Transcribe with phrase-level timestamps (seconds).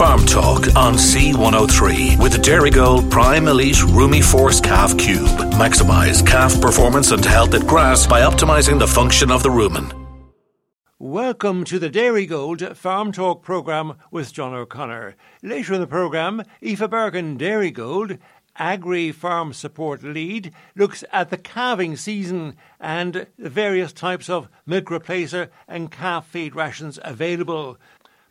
[0.00, 5.28] Farm Talk on C103 with the Dairygold Prime Elite Rumi Force Calf Cube.
[5.52, 9.92] Maximize calf performance and health at grass by optimizing the function of the rumen.
[10.98, 15.16] Welcome to the Dairygold Farm Talk programme with John O'Connor.
[15.42, 18.16] Later in the programme, Aoife Bergin Dairy Gold
[18.56, 24.86] Agri Farm Support Lead looks at the calving season and the various types of milk
[24.86, 27.78] replacer and calf feed rations available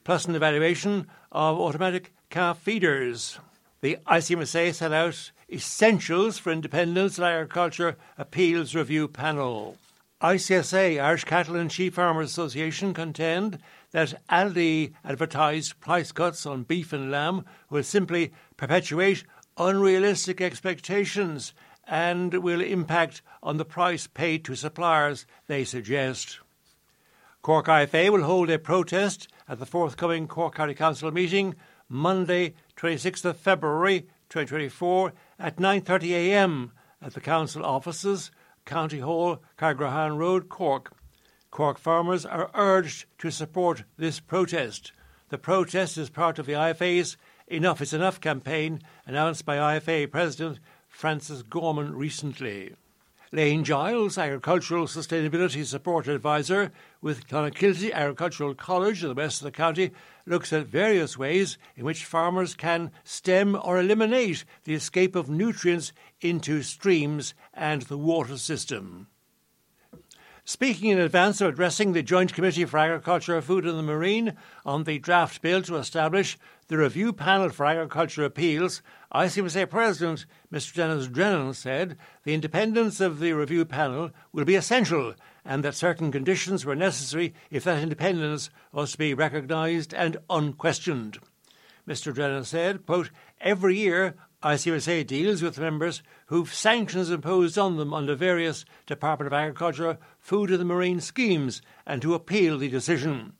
[0.09, 3.37] plus an evaluation of automatic calf feeders.
[3.81, 9.77] The ICMSA set out essentials for independence in agriculture appeals review panel.
[10.19, 13.59] ICSA, Irish Cattle and Sheep Farmers Association, contend
[13.91, 19.23] that Aldi advertised price cuts on beef and lamb will simply perpetuate
[19.59, 21.53] unrealistic expectations
[21.87, 26.39] and will impact on the price paid to suppliers, they suggest.
[27.41, 31.55] Cork IFA will hold a protest at the forthcoming Cork County Council meeting
[31.89, 36.71] Monday, 26th of February 2024 at 9:30 a.m.
[37.01, 38.29] at the council offices,
[38.65, 40.93] County Hall, Carrigrohane Road, Cork.
[41.49, 44.91] Cork farmers are urged to support this protest.
[45.29, 50.59] The protest is part of the IFA's Enough is Enough campaign announced by IFA President
[50.87, 52.75] Francis Gorman recently.
[53.31, 59.51] Lane Giles, Agricultural Sustainability Support Advisor with Clonakilty Agricultural College in the west of the
[59.51, 59.91] county,
[60.25, 65.93] looks at various ways in which farmers can stem or eliminate the escape of nutrients
[66.21, 69.05] into streams and the water system.
[70.49, 74.83] Speaking in advance of addressing the Joint Committee for Agriculture, Food and the Marine on
[74.83, 78.81] the draft bill to establish the Review Panel for Agriculture Appeals,
[79.13, 80.73] ICMSA President Mr.
[80.73, 85.13] Denis Drennan said the independence of the review panel will be essential
[85.45, 91.19] and that certain conditions were necessary if that independence was to be recognised and unquestioned.
[91.87, 92.11] Mr.
[92.11, 98.15] Drennan said, quote, Every year ICMSA deals with members who've sanctions imposed on them under
[98.15, 103.33] various Department of Agriculture, Food and the Marine schemes and to appeal the decision.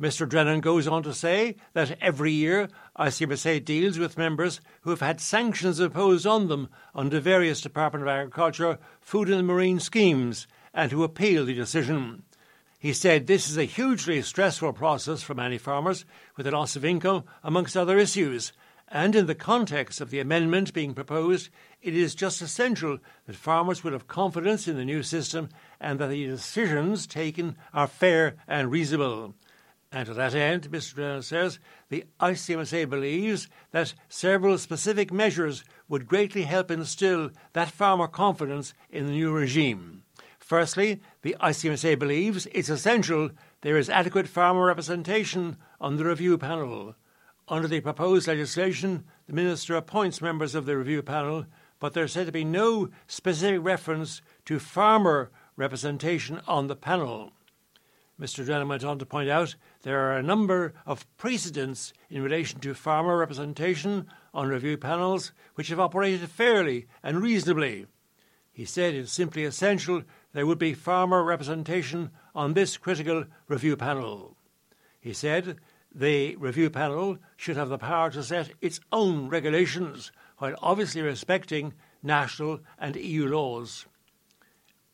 [0.00, 0.28] Mr.
[0.28, 2.68] Drennan goes on to say that every year
[2.98, 8.08] ICMSA deals with members who have had sanctions imposed on them under various Department of
[8.08, 12.22] Agriculture, Food and the Marine schemes and to appeal the decision.
[12.80, 16.06] He said this is a hugely stressful process for many farmers
[16.36, 18.54] with a loss of income, amongst other issues,
[18.90, 21.48] and in the context of the amendment being proposed,
[21.80, 25.48] it is just essential that farmers will have confidence in the new system
[25.80, 29.34] and that the decisions taken are fair and reasonable.
[29.92, 30.94] And to that end, Mr.
[30.94, 31.58] Drennan says,
[31.88, 39.06] the ICMSA believes that several specific measures would greatly help instill that farmer confidence in
[39.06, 40.02] the new regime.
[40.38, 43.30] Firstly, the ICMSA believes it's essential
[43.62, 46.94] there is adequate farmer representation on the review panel.
[47.50, 51.46] Under the proposed legislation, the Minister appoints members of the review panel,
[51.80, 57.32] but there is said to be no specific reference to farmer representation on the panel.
[58.20, 58.44] Mr.
[58.44, 62.72] Drennan went on to point out there are a number of precedents in relation to
[62.72, 67.86] farmer representation on review panels which have operated fairly and reasonably.
[68.52, 74.36] He said it's simply essential there would be farmer representation on this critical review panel.
[75.00, 75.56] He said
[75.94, 81.74] the review panel should have the power to set its own regulations while obviously respecting
[82.02, 83.86] national and EU laws.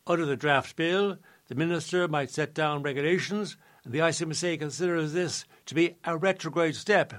[0.07, 1.19] Under the draft bill,
[1.49, 6.77] the Minister might set down regulations, and the ICMSA considers this to be a retrograde
[6.77, 7.15] step.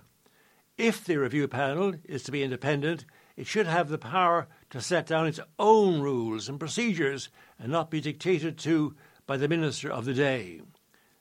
[0.78, 3.06] If the review panel is to be independent,
[3.36, 7.30] it should have the power to set down its own rules and procedures
[7.60, 8.96] and not be dictated to
[9.26, 10.62] by the Minister of the day.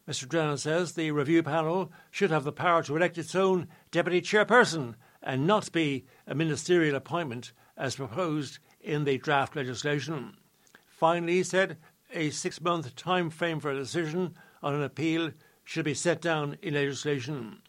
[0.08, 0.28] Mr.
[0.28, 4.94] Drennan says the review panel should have the power to elect its own deputy chairperson
[5.22, 10.36] and not be a ministerial appointment as proposed in the draft legislation.
[10.86, 11.76] Finally, he said
[12.12, 15.32] a six month time frame for a decision on an appeal
[15.64, 17.60] should be set down in legislation.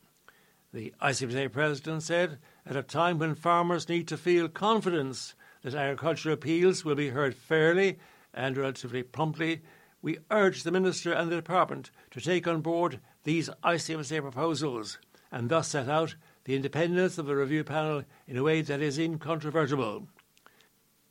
[0.71, 5.33] The ICMSA president said, at a time when farmers need to feel confidence
[5.63, 7.97] that agricultural appeals will be heard fairly
[8.33, 9.61] and relatively promptly,
[10.07, 14.99] we urge the Minister and the Department to take on board these ICMSA proposals
[15.33, 16.15] and thus set out
[16.45, 20.07] the independence of the review panel in a way that is incontrovertible.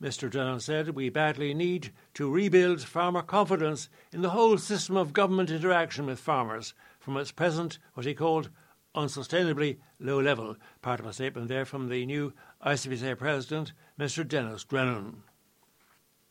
[0.01, 0.27] Mr.
[0.27, 5.51] Drennan said we badly need to rebuild farmer confidence in the whole system of government
[5.51, 8.49] interaction with farmers from its present, what he called,
[8.95, 10.55] unsustainably low level.
[10.81, 12.33] Part of a statement there from the new
[12.65, 14.27] ICMSA President, Mr.
[14.27, 15.21] Denis Drennan.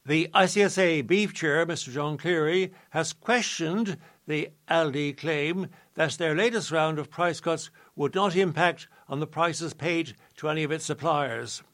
[0.07, 1.93] The ICSA beef chair, Mr.
[1.93, 3.99] John Cleary, has questioned
[4.29, 9.27] the Aldi claim that their latest round of price cuts would not impact on the
[9.27, 11.65] prices paid to any of its suppliers.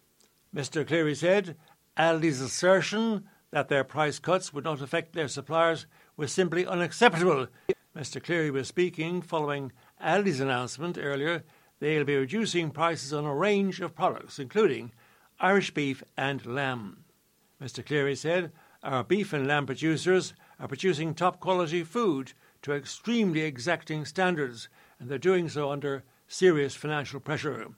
[0.56, 0.87] Mr.
[0.87, 1.56] Cleary said
[1.99, 5.85] Aldi's assertion that their price cuts would not affect their suppliers
[6.17, 7.49] was simply unacceptable.
[7.94, 8.23] Mr.
[8.23, 11.44] Cleary was speaking following Aldi's announcement earlier
[11.81, 14.90] they'll be reducing prices on a range of products, including
[15.38, 17.01] Irish beef and lamb.
[17.62, 17.87] Mr.
[17.87, 18.50] Cleary said
[18.82, 24.69] our beef and lamb producers are producing top quality food to extremely exacting standards,
[24.99, 27.69] and they're doing so under serious financial pressure.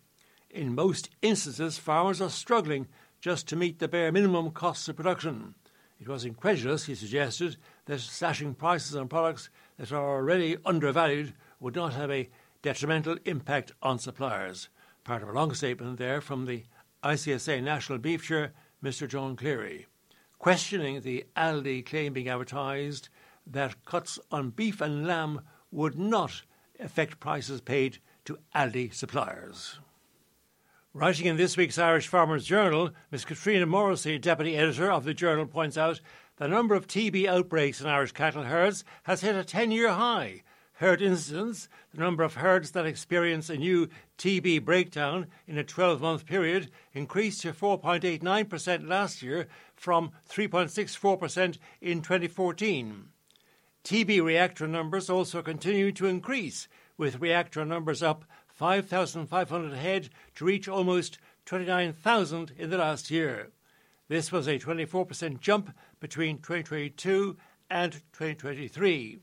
[0.49, 2.87] In most instances, farmers are struggling
[3.21, 5.55] just to meet the bare minimum costs of production.
[6.01, 11.75] It was incredulous, he suggested, that slashing prices on products that are already undervalued would
[11.75, 12.31] not have a
[12.63, 14.71] detrimental impact on suppliers.
[15.05, 16.65] Part of a long statement there from the
[17.03, 18.53] ICSA National Beef Chair,
[18.85, 19.09] Mr.
[19.09, 19.87] John Cleary,
[20.39, 23.09] questioning the Aldi claim being advertised
[23.47, 25.41] that cuts on beef and lamb
[25.71, 26.43] would not
[26.79, 27.97] affect prices paid
[28.27, 29.79] to Aldi suppliers.
[30.93, 33.25] Writing in this week's Irish Farmers Journal, Ms.
[33.25, 36.03] Katrina Morrissey, deputy editor of the journal, points out
[36.37, 40.43] the number of TB outbreaks in Irish cattle herds has hit a 10 year high.
[40.79, 43.89] Herd incidents, the number of herds that experience a new
[44.19, 52.03] TB breakdown in a 12 month period, increased to 4.89% last year from 3.64% in
[52.03, 53.05] 2014.
[53.85, 56.67] TB reactor numbers also continue to increase,
[56.99, 63.51] with reactor numbers up 5,500 head to reach almost 29,000 in the last year.
[64.09, 67.37] This was a 24% jump between 2022
[67.71, 69.21] and 2023.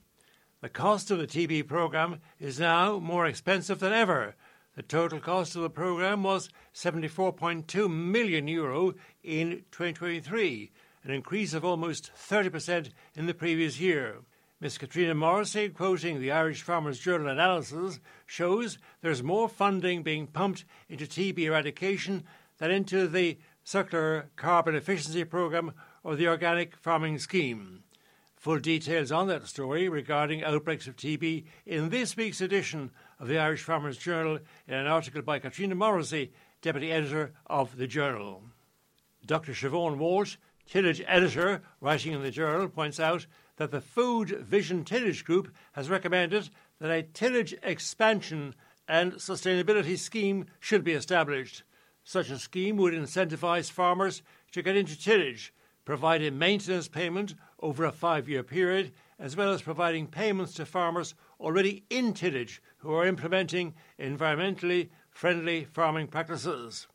[0.61, 4.35] The cost of the TB program is now more expensive than ever.
[4.75, 8.93] The total cost of the program was 74.2 million euro
[9.23, 10.71] in 2023,
[11.03, 14.19] an increase of almost 30% in the previous year.
[14.59, 14.77] Ms.
[14.77, 21.07] Katrina Morrissey, quoting the Irish Farmers Journal analysis, shows there's more funding being pumped into
[21.07, 22.23] TB eradication
[22.59, 25.73] than into the Suckler Carbon Efficiency Programme
[26.03, 27.83] or the Organic Farming Scheme.
[28.41, 32.89] Full details on that story regarding outbreaks of TB in this week's edition
[33.19, 36.31] of the Irish Farmers Journal in an article by Katrina Morrissey,
[36.63, 38.41] Deputy Editor of the Journal.
[39.23, 39.51] Dr.
[39.51, 43.27] Siobhan Walsh, tillage editor, writing in the journal, points out
[43.57, 46.49] that the Food Vision Tillage Group has recommended
[46.79, 48.55] that a tillage expansion
[48.87, 51.61] and sustainability scheme should be established.
[52.03, 54.23] Such a scheme would incentivise farmers
[54.53, 55.53] to get into tillage,
[55.85, 61.13] providing maintenance payment over a five year period, as well as providing payments to farmers
[61.39, 66.87] already in tillage who are implementing environmentally friendly farming practices.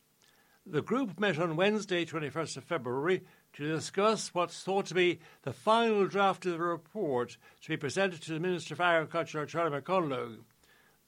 [0.65, 3.23] The group met on Wednesday, 21st of February,
[3.53, 8.21] to discuss what's thought to be the final draft of the report to be presented
[8.23, 10.39] to the Minister for Agriculture, Charlie McConalogue.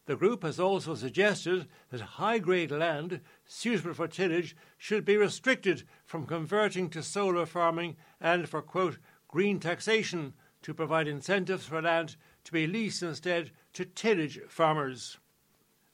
[0.06, 5.82] The group has also suggested that high grade land suitable for tillage should be restricted
[6.06, 8.96] from converting to solar farming and for, quote,
[9.28, 15.18] green taxation to provide incentives for land to be leased instead to tillage farmers.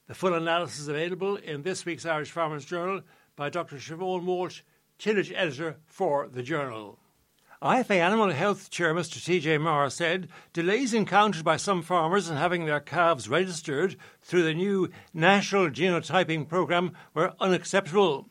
[0.07, 3.01] The full analysis is available in this week's Irish Farmers Journal
[3.35, 3.77] by Dr.
[3.77, 4.61] Siobhan Walsh
[4.97, 6.99] tillage editor for the journal.
[7.61, 9.17] IFA Animal Health Chair Mr.
[9.17, 14.53] TJ Maher said delays encountered by some farmers in having their calves registered through the
[14.53, 18.29] new National Genotyping Programme were unacceptable.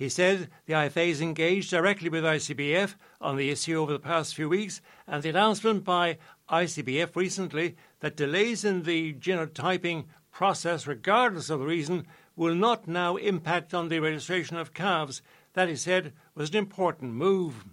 [0.00, 4.34] He said the IFA is engaged directly with ICBF on the issue over the past
[4.34, 6.16] few weeks, and the announcement by
[6.48, 13.16] ICBF recently that delays in the genotyping process, regardless of the reason, will not now
[13.16, 15.20] impact on the registration of calves
[15.52, 17.66] that, he said, was an important move.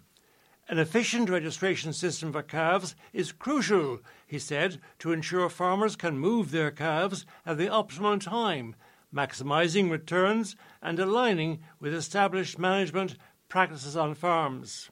[0.68, 6.52] An efficient registration system for calves is crucial, he said, to ensure farmers can move
[6.52, 8.76] their calves at the optimum time,
[9.14, 13.16] maximising returns and aligning with established management
[13.50, 14.90] practices on farms.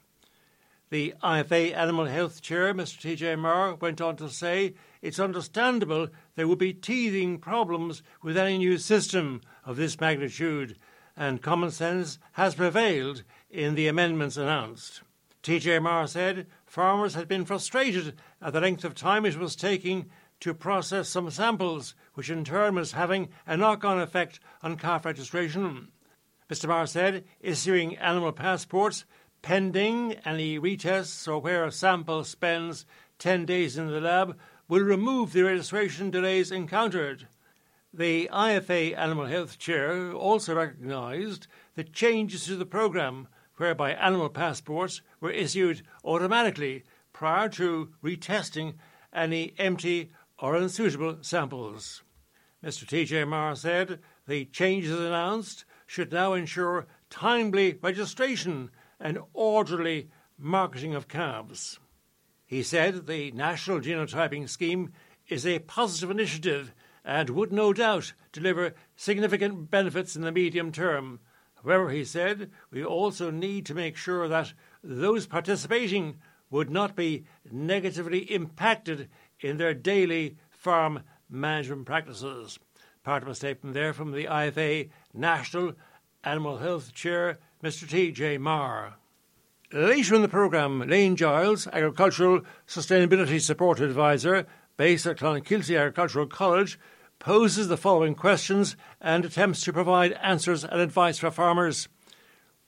[0.88, 3.00] The IFA Animal Health Chair, Mr.
[3.00, 3.36] T.J.
[3.36, 8.78] Maher, went on to say it's understandable there will be teething problems with any new
[8.78, 10.78] system of this magnitude,
[11.16, 15.02] and common sense has prevailed in the amendments announced.
[15.42, 20.10] TJ Maher said farmers had been frustrated at the length of time it was taking
[20.40, 25.04] to process some samples, which in turn was having a knock on effect on calf
[25.04, 25.88] registration.
[26.50, 26.66] Mr.
[26.66, 29.04] Maher said issuing animal passports
[29.42, 32.86] pending any retests or where a sample spends
[33.18, 37.28] 10 days in the lab will remove the registration delays encountered.
[37.92, 45.02] The IFA Animal Health Chair also recognised the changes to the programme whereby animal passports
[45.20, 48.74] were issued automatically prior to retesting
[49.12, 52.02] any empty or unsuitable samples.
[52.66, 52.84] Mr.
[52.84, 61.06] TJ Maher said the changes announced should now ensure timely registration and orderly marketing of
[61.06, 61.78] calves.
[62.44, 64.92] He said the National Genotyping Scheme
[65.28, 71.20] is a positive initiative and would no doubt deliver significant benefits in the medium term.
[71.62, 76.16] However, he said, we also need to make sure that those participating
[76.50, 79.08] would not be negatively impacted
[79.38, 82.58] in their daily farm management practices.
[83.04, 85.74] Part of a statement there from the IFA National
[86.24, 87.88] Animal Health Chair, Mr.
[87.88, 88.38] T.J.
[88.38, 88.94] Maher.
[89.72, 96.78] Later in the programme, Lane Giles, Agricultural Sustainability Support Advisor, based at Clonakilty Agricultural College,
[97.18, 101.88] poses the following questions and attempts to provide answers and advice for farmers.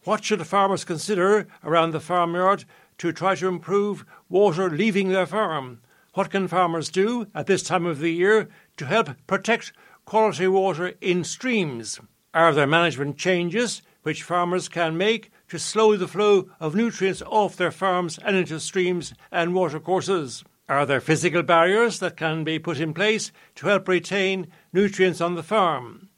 [0.05, 2.65] What should farmers consider around the farmyard
[2.99, 5.81] to try to improve water leaving their farm?
[6.19, 9.73] What can farmers do at this time of the year to help protect
[10.05, 12.01] quality water in streams?
[12.35, 17.55] Are there management changes which farmers can make to slow the flow of nutrients off
[17.55, 20.43] their farms and into streams and watercourses?
[20.69, 25.37] Are there physical barriers that can be put in place to help retain nutrients on
[25.37, 26.09] the farm?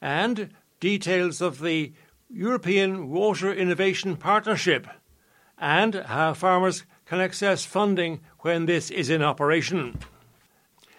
[0.00, 0.48] And
[0.80, 1.92] details of the
[2.30, 4.86] European Water Innovation Partnership
[5.58, 9.98] and how farmers can access funding when this is in operation.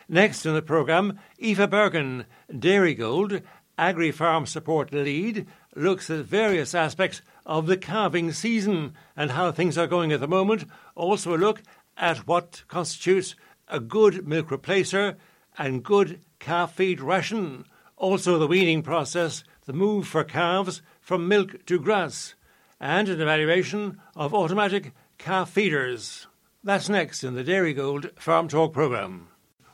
[0.09, 3.43] Next in the programme, Aoife Bergin, Dairygold,
[3.77, 5.45] Agri Farm Support Lead,
[5.75, 10.27] looks at various aspects of the calving season and how things are going at the
[10.27, 10.65] moment.
[10.95, 11.61] Also, a look
[11.97, 13.35] at what constitutes
[13.67, 15.15] a good milk replacer
[15.57, 17.65] and good calf feed ration.
[17.97, 22.35] Also, the weaning process, the move for calves from milk to grass,
[22.79, 26.27] and an evaluation of automatic calf feeders.
[26.63, 29.29] That's next in the Dairygold Farm Talk programme.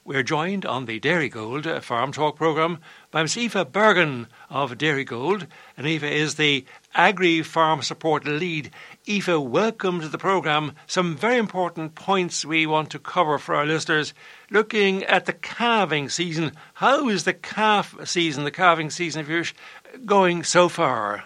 [0.05, 2.79] We're joined on the Dairygold Farm Talk programme
[3.11, 3.37] by Ms.
[3.37, 5.47] Aoife Bergin of Dairygold,
[5.77, 8.71] and Aoife is the Agri Farm Support Lead.
[9.07, 10.75] Aoife, welcome to the programme.
[10.87, 14.13] Some very important points we want to cover for our listeners.
[14.49, 19.43] Looking at the calving season, how is the calf season, the calving season, if you
[20.05, 21.25] going so far?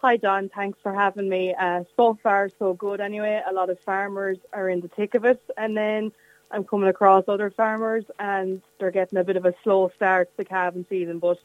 [0.00, 0.48] Hi, Don.
[0.48, 1.52] Thanks for having me.
[1.58, 3.00] Uh, so far, so good.
[3.00, 6.12] Anyway, a lot of farmers are in the thick of it, and then
[6.52, 10.36] I'm coming across other farmers, and they're getting a bit of a slow start to
[10.36, 11.18] the calving season.
[11.18, 11.40] But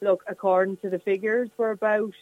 [0.00, 2.14] look, according to the figures, we're about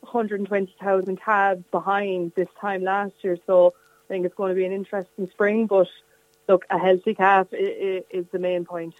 [0.00, 3.36] 120,000 calves behind this time last year.
[3.46, 3.74] So
[4.06, 5.66] I think it's going to be an interesting spring.
[5.66, 5.88] But
[6.48, 8.94] look, a healthy calf is the main point.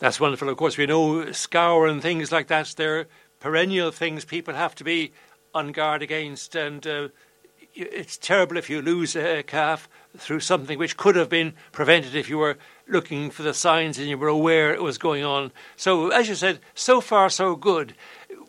[0.00, 0.50] That's wonderful.
[0.50, 2.74] Of course, we know scour and things like that.
[2.76, 3.06] They're
[3.40, 5.12] perennial things people have to be
[5.54, 6.54] on guard against.
[6.54, 7.08] And uh,
[7.74, 12.28] it's terrible if you lose a calf through something which could have been prevented if
[12.28, 15.52] you were looking for the signs and you were aware it was going on.
[15.76, 17.94] So, as you said, so far so good.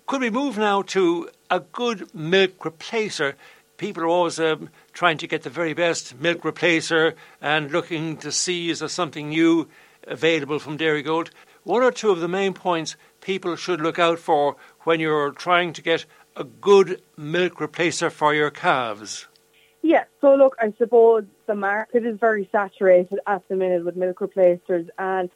[0.08, 3.36] Could we move now to a good milk replacer?
[3.77, 8.31] People are always um, trying to get the very best milk replacer and looking to
[8.31, 9.69] see is there something new
[10.08, 11.29] available from Dairygold.
[11.63, 12.96] One or two of the main points
[13.29, 14.55] people should look out for
[14.86, 16.03] when you're trying to get
[16.36, 19.27] a good milk replacer for your calves?
[19.83, 24.19] Yeah, so look, I suppose the market is very saturated at the minute with milk
[24.19, 25.29] replacers, and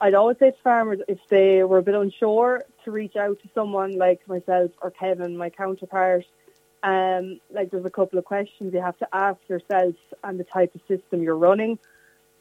[0.00, 3.48] I'd always say to farmers if they were a bit unsure to reach out to
[3.52, 6.26] someone like myself or Kevin, my counterpart.
[6.84, 10.72] Um, like there's a couple of questions you have to ask yourself and the type
[10.76, 11.80] of system you're running.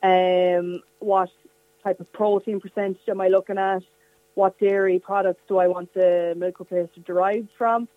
[0.03, 1.31] Um, what
[1.83, 3.81] type of protein percentage am I looking at?
[4.35, 7.87] What dairy products do I want the milk replacer derived from,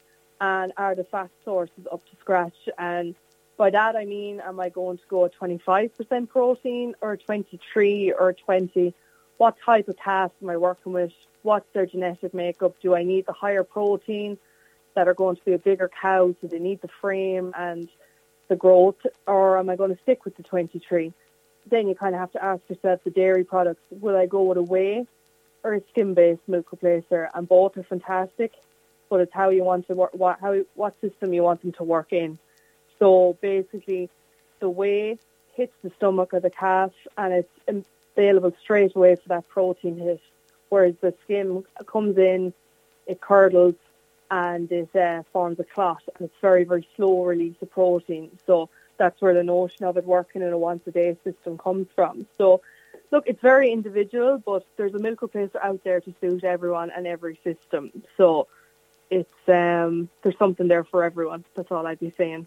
[0.40, 2.68] and are the fat sources up to scratch?
[2.78, 3.14] And
[3.56, 8.94] by that I mean, am I going to go 25% protein or 23 or 20?
[9.36, 11.12] What type of calf am I working with?
[11.42, 12.74] What's their genetic makeup?
[12.80, 14.38] Do I need the higher protein
[14.94, 16.34] that are going to be a bigger cow?
[16.40, 17.88] Do they need the frame and
[18.48, 21.12] the growth, or am I going to stick with the 23?
[21.70, 23.82] Then you kind of have to ask yourself the dairy products.
[23.90, 25.06] Will I go with a whey
[25.64, 28.52] or a skim-based milk replacer, and both are fantastic.
[29.08, 31.84] But it's how you want to work, what how what system you want them to
[31.84, 32.38] work in.
[32.98, 34.08] So basically,
[34.60, 35.18] the whey
[35.54, 40.20] hits the stomach of the calf, and it's available straight away for that protein hit.
[40.70, 42.54] Whereas the skim comes in,
[43.06, 43.74] it curdles,
[44.30, 48.30] and it uh, forms a clot, and it's very very slow release of protein.
[48.46, 51.88] So that's where the notion of it working in a once a day system comes
[51.94, 52.26] from.
[52.38, 52.62] So
[53.12, 57.06] look, it's very individual, but there's a milk replacer out there to suit everyone and
[57.06, 57.92] every system.
[58.16, 58.48] So
[59.10, 61.44] it's um, there's something there for everyone.
[61.54, 62.46] That's all I'd be saying.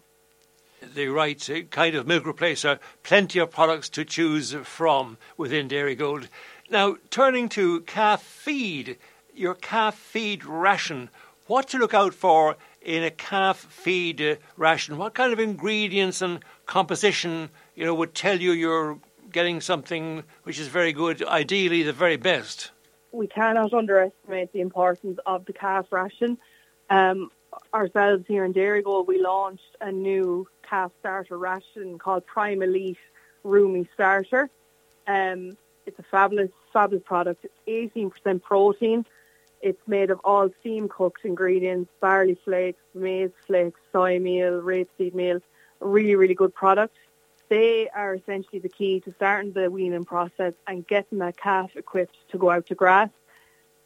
[0.94, 6.28] the right kind of milk replacer, plenty of products to choose from within Dairygold.
[6.68, 8.98] Now, turning to calf feed,
[9.32, 11.08] your calf feed ration,
[11.46, 14.96] what to look out for in a calf feed ration?
[14.96, 18.98] What kind of ingredients and composition, you know, would tell you you're
[19.32, 22.70] getting something which is very good, ideally the very best?
[23.12, 26.38] We cannot underestimate the importance of the calf ration.
[26.90, 27.30] Um,
[27.72, 32.98] ourselves here in Dairygold, we launched a new calf starter ration called Prime Elite
[33.44, 34.50] Rumi Starter.
[35.06, 35.56] Um,
[35.86, 37.46] it's a fabulous, fabulous product.
[37.66, 39.06] It's 18% protein.
[39.62, 45.40] It's made of all steam cooked ingredients, barley flakes, maize flakes, soy meal, rapeseed meal.
[45.80, 46.96] Really, really good product.
[47.48, 52.16] They are essentially the key to starting the weaning process and getting that calf equipped
[52.30, 53.10] to go out to grass.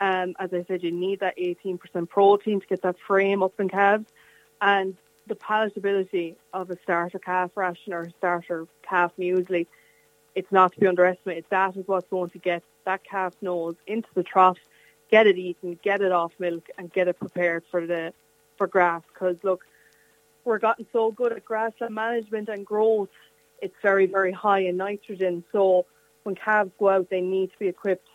[0.00, 3.68] Um, as I said, you need that 18% protein to get that frame up in
[3.68, 4.06] calves.
[4.62, 9.66] And the palatability of a starter calf ration or a starter calf muesli,
[10.34, 11.44] it's not to be underestimated.
[11.50, 14.58] That is what's going to get that calf nose into the trough,
[15.10, 18.12] get it eaten, get it off milk, and get it prepared for the
[18.56, 19.02] for grass.
[19.12, 19.64] Because look,
[20.44, 23.08] we're gotten so good at grassland management and growth.
[23.62, 25.44] It's very very high in nitrogen.
[25.52, 25.86] So
[26.22, 28.06] when calves go out, they need to be equipped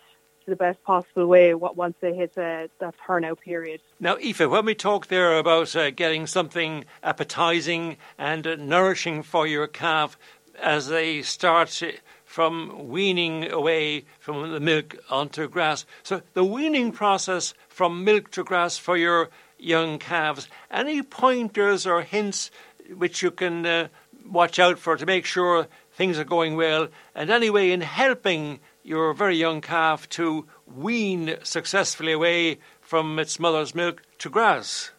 [0.45, 3.81] to the best possible way once they hit uh, that turnout period.
[3.99, 9.47] Now, Aoife, when we talk there about uh, getting something appetising and uh, nourishing for
[9.47, 10.17] your calf
[10.61, 11.83] as they start
[12.23, 18.43] from weaning away from the milk onto grass, so the weaning process from milk to
[18.43, 22.51] grass for your young calves, any pointers or hints
[22.93, 23.87] which you can uh,
[24.29, 29.13] watch out for to make sure things are going well, and anyway, in helping your
[29.13, 34.91] very young calf to wean successfully away from its mother's milk to grass.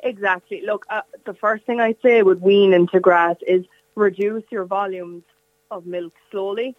[0.00, 0.62] Exactly.
[0.66, 3.64] Look, uh, the first thing I'd say with wean into grass is
[3.94, 5.22] reduce your volumes
[5.70, 6.74] of milk slowly.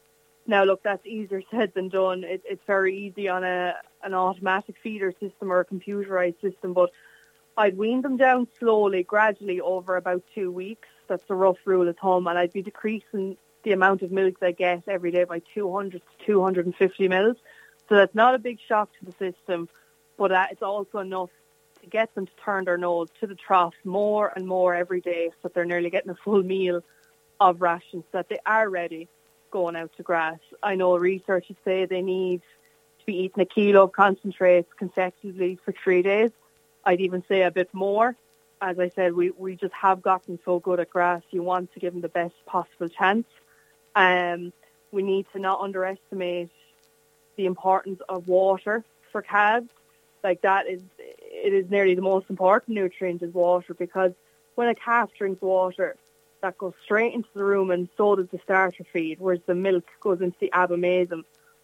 [0.45, 2.23] Now, look, that's easier said than done.
[2.23, 6.91] It, it's very easy on a an automatic feeder system or a computerized system, but
[7.57, 10.87] I'd wean them down slowly, gradually over about two weeks.
[11.07, 14.53] That's a rough rule of thumb, and I'd be decreasing the amount of milk they
[14.53, 17.37] get every day by 200 to 250 mils.
[17.87, 19.69] So that's not a big shock to the system,
[20.17, 21.29] but uh, it's also enough
[21.81, 25.29] to get them to turn their nose to the trough more and more every day
[25.29, 26.81] so that they're nearly getting a full meal
[27.39, 29.07] of rations so that they are ready
[29.51, 30.39] going out to grass.
[30.63, 32.41] I know researchers say they need
[32.99, 36.31] to be eating a kilo of concentrates consecutively for three days.
[36.85, 38.15] I'd even say a bit more.
[38.61, 41.21] As I said, we, we just have gotten so good at grass.
[41.31, 43.27] You want to give them the best possible chance.
[43.95, 44.53] Um,
[44.91, 46.51] we need to not underestimate
[47.35, 49.69] the importance of water for calves.
[50.23, 54.13] Like that is, it is nearly the most important nutrient is water because
[54.55, 55.97] when a calf drinks water,
[56.41, 60.21] that goes straight into the rumen so does the starter feed, whereas the milk goes
[60.21, 61.23] into the abomasum.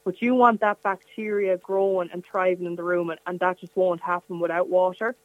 [0.09, 4.01] But you want that bacteria growing and thriving in the rumen, and that just won't
[4.01, 5.15] happen without water.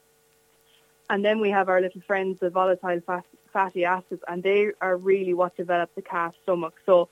[1.09, 4.99] And then we have our little friends, the volatile fat, fatty acids, and they are
[4.99, 6.75] really what develop the calf stomach.
[6.85, 7.09] So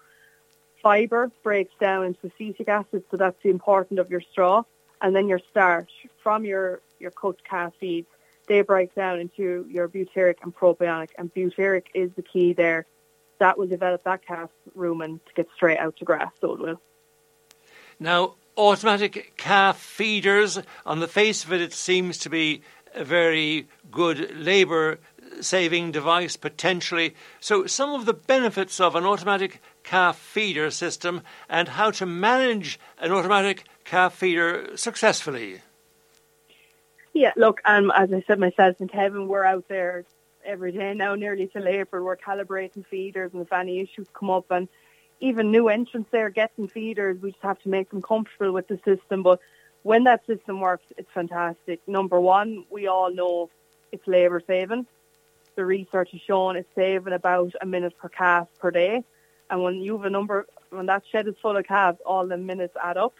[0.82, 4.64] fibre breaks down into acetic acid, so that's the important of your straw,
[5.00, 8.08] and then your starch from your, your cooked calf feeds,
[8.48, 12.84] they break down into your butyric and propionic, and butyric is the key there.
[13.38, 16.80] That will develop that calf rumen to get straight out to grass, so it will.
[18.02, 22.62] Now, automatic calf feeders, on the face of it, it seems to be
[22.96, 24.98] a very good labour
[25.40, 27.14] saving device potentially.
[27.38, 32.80] So, some of the benefits of an automatic calf feeder system and how to manage
[32.98, 35.60] an automatic calf feeder successfully.
[37.12, 40.04] Yeah, look, um, as I said, myself and Kevin, we're out there
[40.44, 42.02] every day now, nearly till April.
[42.02, 44.66] We're calibrating feeders, and if any issues come up, and
[45.22, 48.78] even new entrants there getting feeders, we just have to make them comfortable with the
[48.84, 49.22] system.
[49.22, 49.38] But
[49.84, 51.80] when that system works, it's fantastic.
[51.86, 53.48] Number one, we all know
[53.92, 54.84] it's labour saving.
[55.54, 59.04] The research has shown it's saving about a minute per calf per day.
[59.48, 62.36] And when you have a number, when that shed is full of calves, all the
[62.36, 63.14] minutes add up.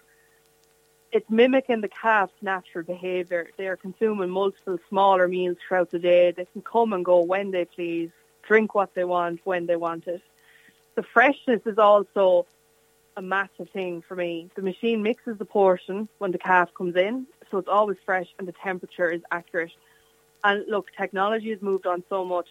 [1.12, 3.48] It's mimicking the calf's natural behaviour.
[3.58, 6.32] They are consuming multiple smaller meals throughout the day.
[6.32, 8.10] They can come and go when they please,
[8.42, 10.22] drink what they want when they want it.
[10.94, 12.46] The freshness is also
[13.16, 14.50] a massive thing for me.
[14.54, 18.46] The machine mixes the portion when the calf comes in, so it's always fresh and
[18.46, 19.72] the temperature is accurate.
[20.44, 22.48] And look, technology has moved on so much.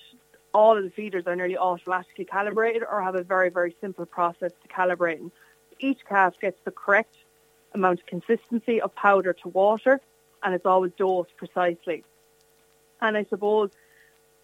[0.53, 4.51] All of the feeders are nearly automatically calibrated or have a very, very simple process
[4.61, 5.31] to calibrating.
[5.79, 7.15] Each calf gets the correct
[7.73, 9.99] amount of consistency of powder to water
[10.43, 12.03] and it's always dosed precisely.
[13.01, 13.71] And I suppose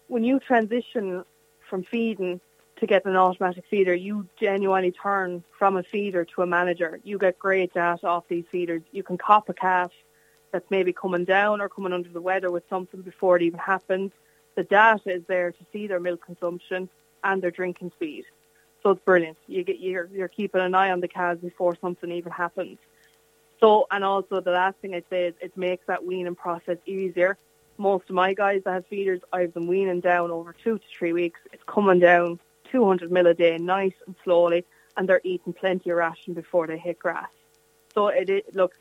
[0.08, 1.24] when you transition
[1.68, 2.40] from feeding
[2.78, 7.00] to get an automatic feeder, you genuinely turn from a feeder to a manager.
[7.04, 8.82] You get great data off these feeders.
[8.92, 9.92] You can cop a calf
[10.52, 14.12] that's maybe coming down or coming under the weather with something before it even happens.
[14.54, 16.88] The data is there to see their milk consumption
[17.22, 18.24] and their drinking speed.
[18.82, 19.36] So it's brilliant.
[19.46, 22.78] You get you're you're keeping an eye on the calves before something even happens.
[23.60, 27.36] So and also the last thing I'd say is it makes that weaning process easier.
[27.76, 31.12] Most of my guys that have feeders, I've been weaning down over two to three
[31.12, 31.40] weeks.
[31.52, 34.64] It's coming down 200 mil a day, nice and slowly,
[34.96, 37.28] and they're eating plenty of ration before they hit grass.
[37.94, 38.74] So it, it look,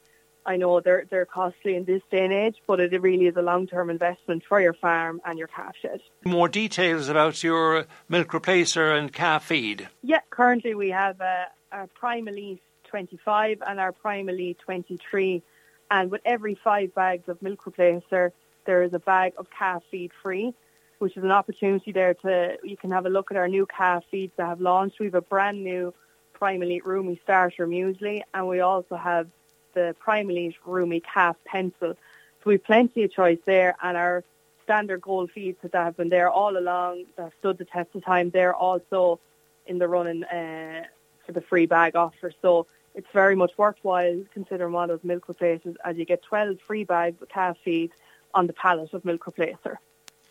[0.46, 3.42] I know they're they're costly in this day and age, but it really is a
[3.42, 6.02] long term investment for your farm and your calf shed.
[6.26, 9.90] More details about your milk replacer and calf feed.
[10.04, 15.44] Yeah, currently we have a, a Prime Elite 25 and our Prime Elite 23,
[15.92, 18.32] and with every five bags of milk replacer,
[18.66, 20.54] there is a bag of calf feed free
[21.00, 24.04] which is an opportunity there to you can have a look at our new calf
[24.10, 25.00] feeds that have launched.
[25.00, 25.94] We have a brand new
[26.34, 29.28] Prime Elite Rumi starter muesli, and we also have
[29.74, 31.94] the Prime Elite Rumi calf pencil.
[31.94, 34.24] So we've plenty of choice there, and our
[34.64, 38.30] standard gold feeds that have been there all along, that stood the test of time,
[38.30, 39.20] they're also
[39.66, 40.84] in the running uh,
[41.26, 42.32] for the free bag offer.
[42.42, 46.60] So it's very much worthwhile considering one of those milk replacers as you get 12
[46.66, 47.92] free bags of calf feed
[48.34, 49.78] on the pallet of milk replacer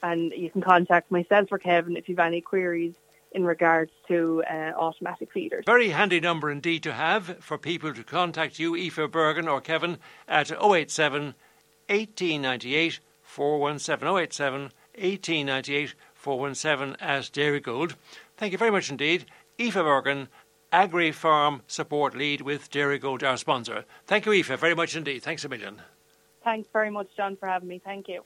[0.02, 2.94] and you can contact myself or Kevin if you have any queries
[3.32, 5.64] in regards to uh, automatic feeders.
[5.66, 9.98] Very handy number indeed to have for people to contact you, Aoife Bergin or Kevin,
[10.26, 11.34] at 087
[11.88, 14.62] 1898 417 087
[14.94, 17.94] 1898 417 as Dairygold.
[18.36, 19.26] Thank you very much indeed.
[19.60, 20.28] Aoife Bergin,
[20.72, 23.84] Agri Farm Support Lead with Dairygold, our sponsor.
[24.06, 25.22] Thank you, Aoife, very much indeed.
[25.22, 25.82] Thanks a million.
[26.42, 27.80] Thanks very much, John, for having me.
[27.84, 28.24] Thank you.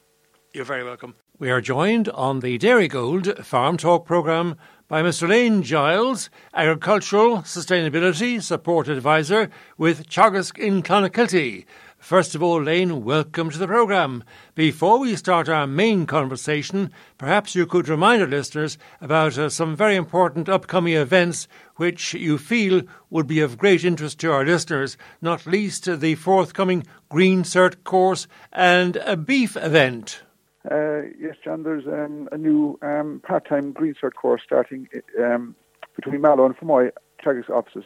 [0.53, 1.15] You're very welcome.
[1.41, 4.57] We are joined on the Dairygold Farm Talk programme
[4.89, 5.27] by Mr.
[5.27, 9.49] Lane Giles, Agricultural Sustainability Support Advisor
[9.79, 11.65] with Teagasc in Clonakilty.
[11.97, 14.23] First of all, Lane, welcome to the programme.
[14.55, 19.75] Before we start our main conversation, perhaps you could remind our listeners about uh, some
[19.75, 24.99] very important upcoming events which you feel would be of great interest to our listeners,
[25.23, 30.21] not least the forthcoming Green Cert course and a beef event.
[30.69, 35.55] Uh, yes, John, there's um, a new um, part-time Green Cert course starting um,
[35.97, 36.91] between Mallow and Fermoy
[37.25, 37.85] Teagasc offices,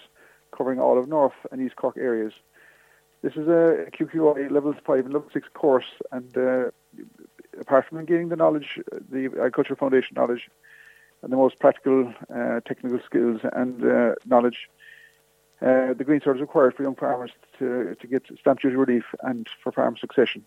[0.57, 2.33] covering all of North and East Cork areas.
[3.23, 6.71] This is a QQI Level 5 and Level 6 course, and uh,
[7.61, 10.51] apart from gaining the knowledge, the Agriculture Foundation knowledge,
[11.23, 14.69] and the most practical uh, technical skills and uh, knowledge,
[15.63, 19.05] uh, the Green Cert is required for young farmers to, to get stamp duty relief
[19.23, 20.45] and for farm succession.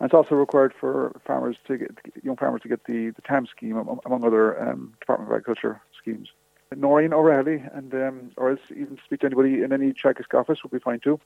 [0.00, 1.90] And it's also required for farmers to get
[2.22, 6.28] young farmers to get the, the TAM scheme, among other um, Department of Agriculture schemes.
[6.76, 10.72] Noreen O'Reilly, and um, or else even speak to anybody in any Teagasc office would
[10.72, 11.18] be fine too.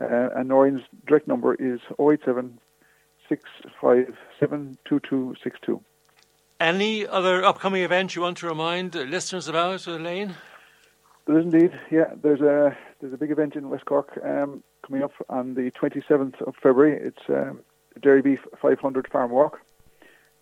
[0.00, 2.58] Uh, and Noreen's direct number is 087
[3.28, 4.76] 657
[6.60, 10.34] Any other upcoming events you want to remind listeners about, Elaine?
[11.26, 11.72] There is indeed.
[11.90, 15.70] Yeah, there's a there's a big event in West Cork um, coming up on the
[15.70, 17.00] 27th of February.
[17.00, 17.60] It's um,
[18.00, 19.60] Dairy Beef 500 Farm Walk.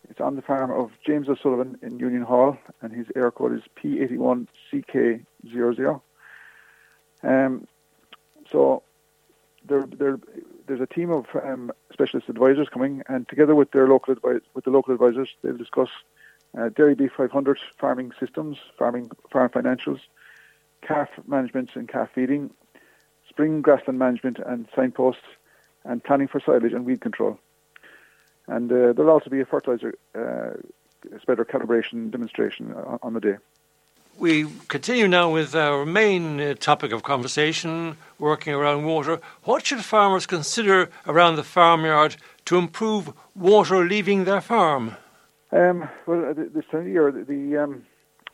[0.09, 6.01] It's on the farm of James O'Sullivan in Union Hall, and his Eircode is P81CK00.
[7.23, 7.67] Um,
[8.51, 8.83] so
[9.67, 10.19] there, there,
[10.67, 14.65] there's a team of um, specialist advisors coming, and together with their local advi- with
[14.65, 15.89] the local advisors, they'll discuss
[16.59, 20.01] uh, Dairy Beef 500 farming systems, farming farm financials,
[20.83, 22.51] calf management and calf feeding,
[23.29, 25.23] spring grassland management and signposts,
[25.85, 27.39] and planning for silage and weed control.
[28.49, 30.61] And uh, there'll also be a fertilizer uh,
[31.21, 33.37] spreader calibration demonstration on, on, the day.
[34.19, 39.21] We continue now with our main uh, topic of conversation, working around water.
[39.45, 42.17] What should farmers consider around the farmyard
[42.47, 44.97] to improve water leaving their farm?
[45.51, 47.85] Um, well, this time of year, the, um,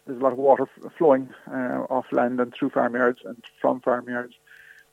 [0.06, 4.34] there's a lot of water flowing uh, off land and through farmyards and from farmyards.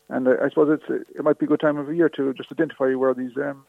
[0.09, 2.93] And I suppose it's it might be a good time of year to just identify
[2.93, 3.65] where these um,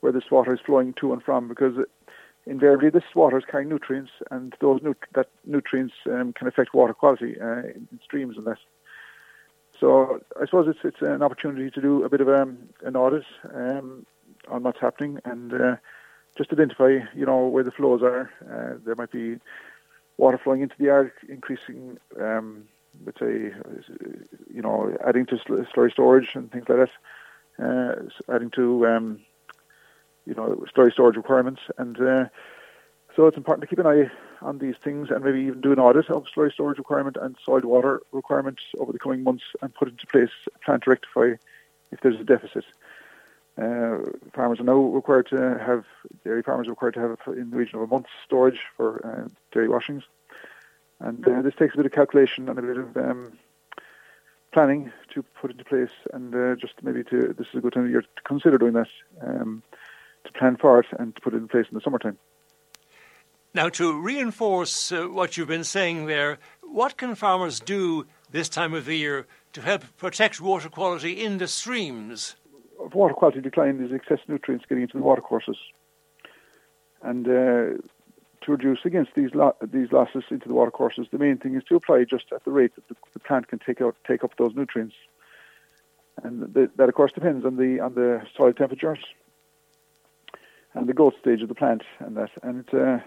[0.00, 1.74] where this water is flowing to and from, because
[2.46, 6.94] invariably this water is carrying nutrients, and those nut- that nutrients um, can affect water
[6.94, 8.58] quality uh, in, streams and that.
[9.80, 13.24] So I suppose it's it's an opportunity to do a bit of um, an audit
[13.52, 14.06] um,
[14.48, 15.76] on what's happening and uh,
[16.36, 18.30] just identify, you know, where the flows are.
[18.48, 19.38] Uh, there might be
[20.18, 22.68] water flowing into the yard, increasing um,
[23.04, 23.52] let's say,
[24.52, 26.88] you know, adding to slurry storage and things like
[27.58, 29.20] that, uh, adding to, um,
[30.26, 31.60] you know, slurry storage requirements.
[31.78, 32.24] And uh,
[33.14, 34.10] So it's important to keep an eye
[34.40, 37.60] on these things and maybe even do an audit of slurry storage requirement and soil
[37.62, 41.34] water requirements over the coming months and put into place a plan to rectify
[41.90, 42.64] if there's a deficit.
[43.58, 43.98] Uh,
[44.32, 45.84] farmers are now required to have,
[46.24, 49.28] dairy farmers are required to have in the region of a month's storage for uh,
[49.52, 50.04] dairy washings.
[51.02, 53.32] And uh, this takes a bit of calculation and a bit of um,
[54.52, 57.84] planning to put into place and uh, just maybe to, this is a good time
[57.84, 58.86] of year to consider doing that,
[59.20, 59.64] um,
[60.24, 62.16] to plan for it and to put it in place in the summertime.
[63.52, 68.72] Now, to reinforce uh, what you've been saying there, what can farmers do this time
[68.72, 72.36] of the year to help protect water quality in the streams?
[72.78, 75.56] Water quality decline is excess nutrients getting into the watercourses.
[77.02, 77.82] And uh,
[78.42, 81.76] to reduce against these lo- these losses into the watercourses, the main thing is to
[81.76, 84.54] apply just at the rate that the, the plant can take out take up those
[84.54, 84.94] nutrients.
[86.22, 88.98] And the, that, of course, depends on the on the soil temperatures
[90.74, 92.98] and the growth stage of the plant, and that and it, uh,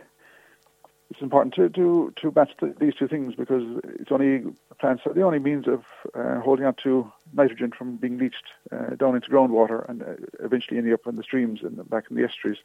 [1.11, 3.63] it's important to to to match the, these two things because
[3.99, 4.43] it's only
[4.79, 8.95] plants are the only means of uh, holding on to nitrogen from being leached uh,
[8.95, 12.23] down into groundwater and uh, eventually ending up in the streams and back in the
[12.23, 12.59] estuaries.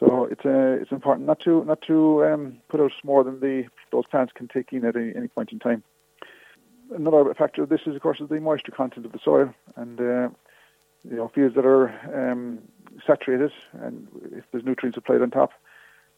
[0.00, 3.64] So it's uh, it's important not to not to um, put out more than the
[3.92, 5.82] those plants can take in at any, any point in time.
[6.94, 10.00] Another factor of this is, of course, is the moisture content of the soil, and
[10.00, 10.28] uh,
[11.08, 12.58] you know fields that are um,
[13.06, 15.52] saturated, and if there's nutrients applied on top,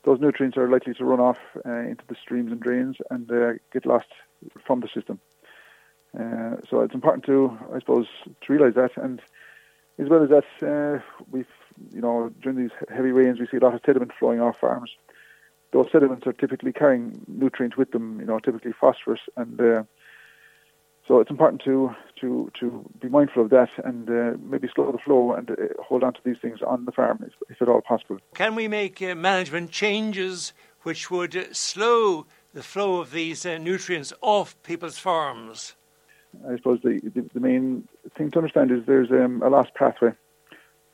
[0.04, 3.52] those nutrients are likely to run off uh, into the streams and drains and uh,
[3.72, 4.08] get lost
[4.64, 5.20] from the system.
[6.18, 8.96] Uh, so it's important to, I suppose, to realise that.
[8.96, 9.20] And
[9.98, 11.46] as well as that, uh, we've,
[11.92, 14.90] you know, during these heavy rains, we see a lot of sediment flowing off farms.
[15.72, 19.82] Those sediments are typically carrying nutrients with them, you know, typically phosphorus and uh,
[21.06, 24.98] so it's important to to to be mindful of that and uh, maybe slow the
[24.98, 27.80] flow and uh, hold on to these things on the farm if, if at all
[27.80, 28.18] possible.
[28.34, 34.12] Can we make uh, management changes which would slow the flow of these uh, nutrients
[34.20, 35.74] off people's farms?
[36.48, 40.10] I suppose the, the, the main thing to understand is there's um, a lost pathway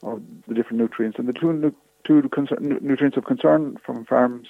[0.02, 4.48] of the different nutrients, and the two nu- two concern, nutrients of concern from farms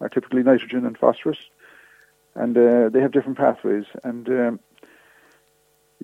[0.00, 1.38] are typically nitrogen and phosphorus,
[2.34, 4.60] and uh, they have different pathways and um,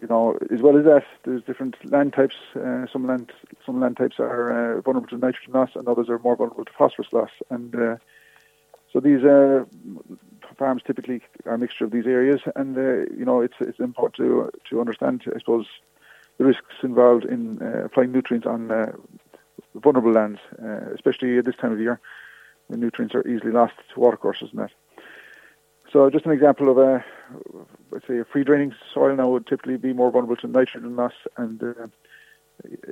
[0.01, 2.35] you know, as well as that, there's different land types.
[2.55, 3.33] Uh, some land
[3.65, 6.73] some land types are uh, vulnerable to nitrogen loss, and others are more vulnerable to
[6.77, 7.31] phosphorus loss.
[7.51, 7.97] And uh,
[8.93, 9.65] so these uh,
[10.59, 14.17] farms typically are a mixture of these areas, and uh, you know, it's it's important
[14.17, 15.67] to to understand, I suppose,
[16.39, 18.69] the risks involved in uh, applying nutrients on
[19.75, 20.41] vulnerable lands,
[20.95, 22.01] especially at this time of year,
[22.69, 24.71] when nutrients are easily lost to watercourses and that.
[25.95, 27.05] So just an example of a,
[27.93, 31.13] let's say, a free draining soil now would typically be more vulnerable to nitrogen loss
[31.37, 31.87] and uh,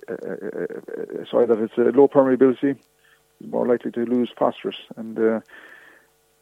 [0.08, 2.76] a, soil that has a low permeability
[3.40, 4.76] is more likely to lose phosphorus.
[4.96, 5.40] And uh,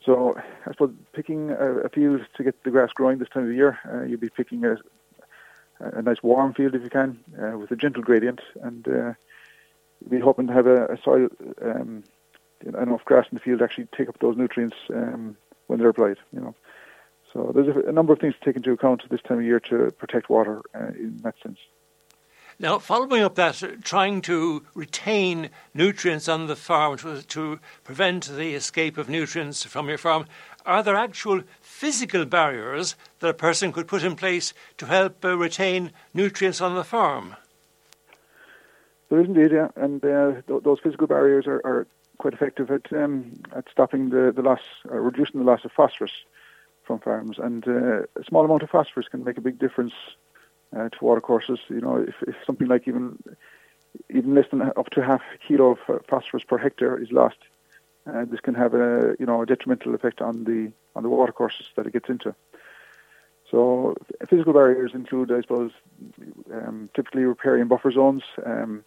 [0.04, 0.34] so
[0.66, 4.02] I suppose picking a, field to get the grass growing this time of year, uh,
[4.02, 4.76] you'd be picking a,
[5.80, 9.12] a nice warm field if you can uh, with a gentle gradient and uh,
[10.08, 11.28] be hoping to have a, soil
[11.62, 12.04] um,
[12.78, 16.18] enough grass in the field actually take up those nutrients um, when they're applied.
[16.32, 16.54] You know,
[17.32, 19.44] so there's a, a, number of things to take into account at this time of
[19.44, 21.58] year to protect water uh, in that sense.
[22.58, 28.54] Now, following up that, trying to retain nutrients on the farm to, to prevent the
[28.54, 30.26] escape of nutrients from your farm,
[30.66, 35.36] are there actual physical barriers that a person could put in place to help uh,
[35.36, 37.36] retain nutrients on the farm?
[39.08, 41.86] There is indeed, yeah, and uh, th- those physical barriers are, are
[42.18, 46.12] quite effective at um, at stopping the, the loss, uh, reducing the loss of phosphorus
[46.84, 47.38] from farms.
[47.38, 49.94] And uh, a small amount of phosphorus can make a big difference
[50.76, 51.58] uh, to watercourses.
[51.68, 53.18] You know, if, if something like even
[54.10, 57.38] even less than up to half a kilo of phosphorus per hectare is lost,
[58.06, 61.66] uh, this can have a you know a detrimental effect on the on the watercourses
[61.76, 62.34] that it gets into.
[63.50, 63.96] So
[64.28, 65.72] physical barriers include, I suppose,
[66.52, 68.22] um, typically riparian buffer zones.
[68.46, 68.84] Um,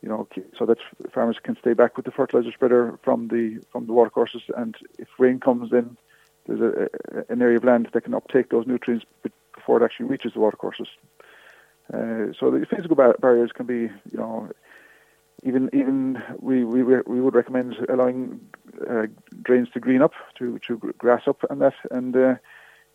[0.00, 0.78] you know, so that
[1.12, 4.42] farmers can stay back with the fertilizer spreader from the from the watercourses.
[4.54, 5.96] And if rain comes in,
[6.46, 9.06] there's a, a, an area of land that can uptake those nutrients
[9.54, 10.88] before it actually reaches the watercourses.
[11.92, 14.50] Uh, so the physical bar- barriers can be, you know,
[15.42, 18.40] even even we we we would recommend allowing
[18.88, 19.06] uh,
[19.42, 22.36] drains to green up, to to grass up, and that, and uh,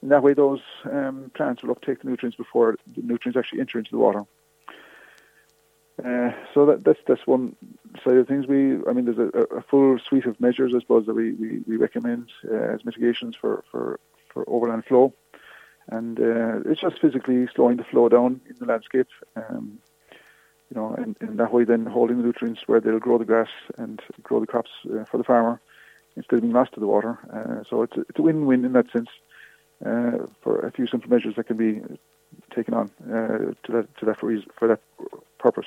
[0.02, 3.78] in that way those um, plants will uptake the nutrients before the nutrients actually enter
[3.78, 4.23] into the water.
[6.04, 7.56] Uh, so that, that's that's one
[8.04, 8.47] side of things.
[8.47, 11.60] We, I mean, there's a, a full suite of measures, I suppose, that we, we,
[11.67, 13.99] we recommend uh, as mitigations for, for,
[14.32, 15.13] for overland flow,
[15.89, 19.10] and uh, it's just physically slowing the flow down in the landscape.
[19.36, 19.80] Um,
[20.69, 23.49] you know, and, and that way then holding the nutrients where they'll grow the grass
[23.77, 25.60] and grow the crops uh, for the farmer,
[26.15, 27.17] instead of being lost to the water.
[27.34, 29.10] Uh, so it's a, it's a win-win in that sense
[29.86, 31.82] uh, for a few simple measures that can be
[32.55, 34.82] taken on uh, to that to that reason, for that
[35.39, 35.65] purpose.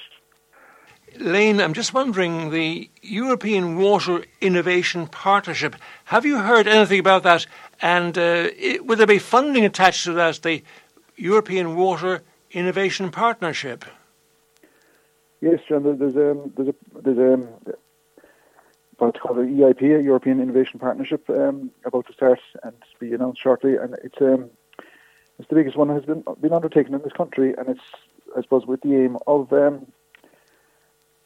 [1.19, 5.77] Lane, I'm just wondering the European Water Innovation Partnership.
[6.07, 7.47] Have you heard anything about that?
[7.83, 10.41] And uh, it, will there be funding attached to that?
[10.43, 10.63] The
[11.17, 13.85] European Water Innovation Partnership.
[15.43, 15.83] Yes, John.
[15.83, 17.49] There's a um, there's a there's a um,
[18.99, 23.43] what's called the EIP, a European Innovation Partnership, um, about to start and be announced
[23.43, 23.75] shortly.
[23.75, 24.51] And it's um,
[25.41, 27.81] it's the biggest one that has been been undertaken in this country, and it's
[28.37, 29.89] I suppose with the aim of um,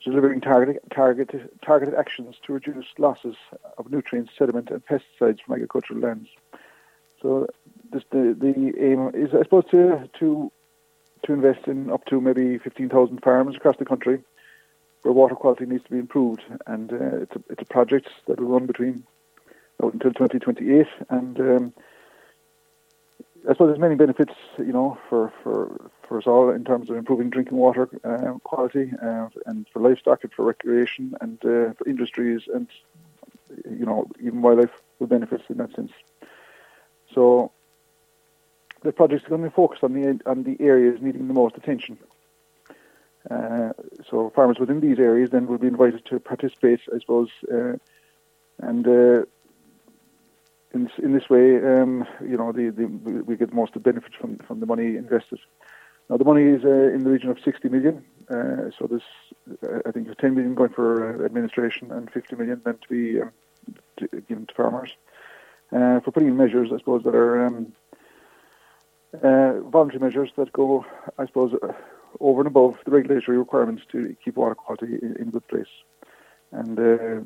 [0.03, 3.37] delivering targeted, targeted, targeted actions to reduce losses
[3.77, 6.31] of nutrients, sediment, and pesticides from agricultural lands.
[7.21, 7.49] So
[7.93, 10.53] this, the, the aim is, I suppose, to, to,
[11.25, 14.23] to invest in up to maybe 15,000 farms across the country
[15.03, 16.43] where water quality needs to be improved.
[16.67, 19.05] And uh, it's, a, it's a project that will run between
[19.81, 20.87] until 2028.
[21.11, 21.73] And um,
[23.49, 26.97] I suppose there's many benefits, you know, for, for, for us all in terms of
[26.97, 31.87] improving drinking water uh, quality uh, and for livestock and for recreation and uh, for
[31.87, 32.67] industries and,
[33.71, 35.93] you know, even wildlife will benefit in that sense.
[37.15, 37.53] So
[38.87, 41.57] the projects are going to be focused on the, on the areas needing the most
[41.57, 41.99] attention.
[43.31, 43.73] Uh,
[44.09, 47.73] so farmers within these areas then will be invited to participate, I suppose, uh,
[48.59, 49.25] and uh,
[50.73, 54.15] in, in this way, um, you know, the, the, we get most of the benefits
[54.15, 55.41] from, from the money invested.
[56.09, 58.05] Now, the money is uh, in the region of 60 million.
[58.31, 59.03] Uh, so this,
[59.65, 63.21] uh, I think, there's 10 million going for administration and 50 million then to be
[63.21, 63.33] um,
[63.97, 64.95] to, given to farmers
[65.71, 67.73] for putting in measures, I suppose, that are um,
[69.23, 70.85] uh, voluntary measures that go,
[71.19, 71.55] I suppose,
[72.21, 75.67] over and above the regulatory requirements to keep water quality in, in good place.
[76.53, 76.79] And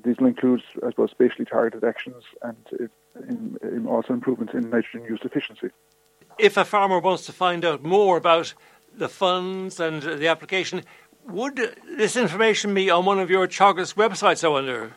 [0.03, 2.91] these will include, I suppose, spatially targeted actions and
[3.29, 5.69] in, in also improvements in nitrogen use efficiency.
[6.39, 8.55] If a farmer wants to find out more about
[8.97, 10.83] the funds and the application,
[11.29, 11.57] would
[11.97, 14.43] this information be on one of your Teagasc websites?
[14.43, 14.93] I wonder.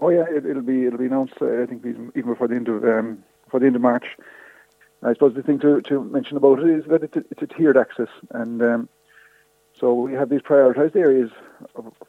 [0.00, 1.34] Oh yeah, it, will be it'll be announced.
[1.40, 4.06] Uh, I think even before the end of um, before the end of March.
[5.02, 7.46] I suppose the thing to, to mention about it is that it's a, it's a
[7.46, 8.88] tiered access, and um,
[9.78, 11.30] so we have these prioritised areas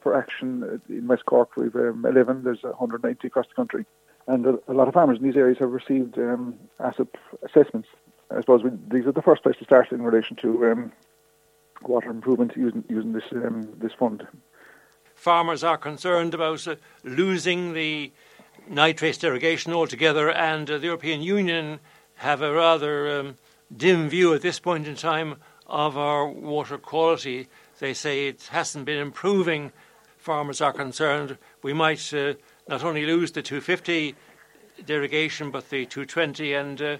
[0.00, 1.56] for action in West Cork.
[1.56, 2.44] We've um, 11.
[2.44, 3.84] There's 190 across the country,
[4.26, 7.08] and a, a, lot of farmers in these areas have received um, ASSAP
[7.42, 7.88] assessments.
[8.30, 10.92] I suppose we, these are the first place to start in relation to um,
[11.82, 14.26] water improvement using using this um, this fund.
[15.14, 18.12] Farmers are concerned about uh, losing the
[18.68, 21.80] nitrate derogation altogether, and uh, the European Union
[22.18, 23.38] have a rather um,
[23.74, 27.48] dim view at this point in time of our water quality.
[27.78, 29.72] They say it hasn't been improving.
[30.18, 32.34] Farmers are concerned we might uh,
[32.68, 34.14] not only lose the 250
[34.84, 36.96] derogation but the 220 and uh,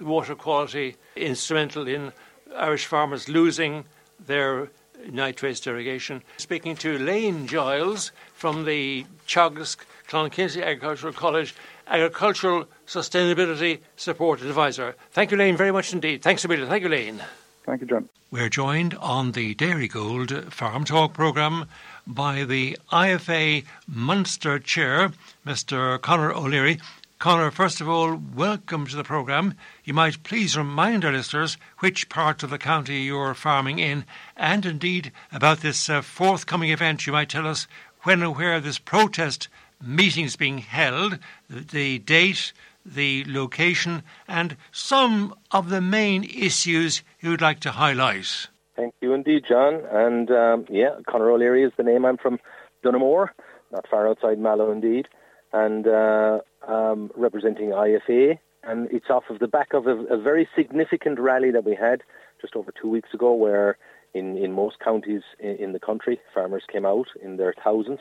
[0.00, 2.12] water quality instrumental in
[2.56, 3.84] Irish farmers losing
[4.24, 4.70] their
[5.10, 6.22] nitrates derogation.
[6.36, 11.54] Speaking to Lane Giles from the Teagasc Clonakilty Agricultural College
[11.86, 14.94] Agricultural Sustainability Support Advisor.
[15.12, 16.22] Thank you, Lane, very much indeed.
[16.22, 16.68] Thanks a million.
[16.68, 17.22] Thank you, Lane.
[17.64, 18.08] Thank you, John.
[18.30, 21.66] We're joined on the Dairygold Farm Talk programme
[22.06, 25.12] by the IFA Munster Chair,
[25.46, 26.00] Mr.
[26.00, 26.78] Conor O'Leary.
[27.18, 29.54] Conor, first of all, welcome to the programme.
[29.84, 34.04] You might please remind our listeners which part of the county you're farming in,
[34.36, 37.06] and indeed about this uh, forthcoming event.
[37.06, 37.66] You might tell us
[38.02, 39.48] when and where this protest
[39.82, 41.18] meeting is being held,
[41.48, 42.52] the date,
[42.84, 48.48] the location, and some of the main issues you'd like to highlight.
[48.76, 49.82] Thank you indeed, John.
[49.90, 52.04] And um, yeah, Conor O'Leary is the name.
[52.04, 52.38] I'm from
[52.82, 53.30] Donoughmore,
[53.72, 55.08] not far outside Mallow indeed.
[55.52, 60.48] And uh, um, representing IFA, and it's off of the back of a, a, very
[60.56, 62.02] significant rally that we had
[62.40, 63.78] just over two weeks ago, where
[64.14, 68.00] in, in most counties in, in the country, farmers came out in their thousands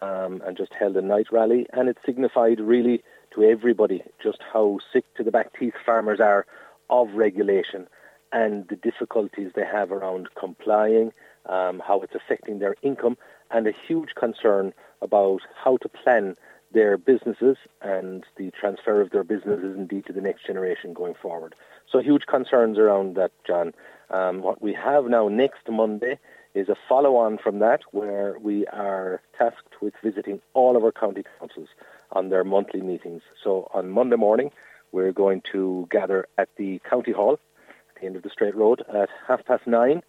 [0.00, 3.02] um, and just held a night rally, and it signified really
[3.34, 6.46] to everybody just how sick to the back teeth farmers are
[6.90, 7.86] of regulation
[8.32, 11.12] and the difficulties they have around complying,
[11.46, 13.16] um, how it's affecting their income,
[13.50, 16.36] and a huge concern about how to plan
[16.72, 21.54] their businesses and the transfer of their businesses indeed to the next generation going forward.
[21.90, 23.72] So huge concerns around that, John.
[24.10, 26.18] Um, what we have now next Monday
[26.54, 31.24] is a follow-on from that where we are tasked with visiting all of our county
[31.38, 31.68] councils
[32.12, 33.22] on their monthly meetings.
[33.42, 34.50] So on Monday morning,
[34.92, 37.34] we're going to gather at the county hall
[37.68, 40.02] at the end of the straight road at half past nine,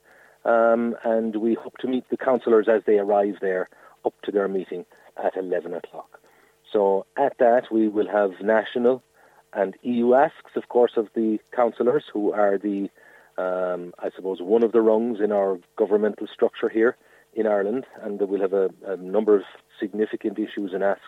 [0.45, 3.70] um, and we hope to meet the councillors as they arrive there
[4.06, 4.86] up to their meeting
[5.24, 6.20] at 11 o'clock.
[6.72, 9.04] So at that, we will have national
[9.54, 12.89] and EU asks, of course, of the councillors who are the,
[13.38, 16.95] um, I suppose, one of the rungs in our governmental structure here
[17.34, 19.43] in Ireland, and we'll have a, a number of
[19.80, 21.04] significant issues and asks,